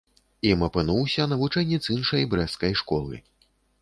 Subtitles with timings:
[0.51, 3.21] Ім апынуўся навучэнец іншай брэсцкай школы.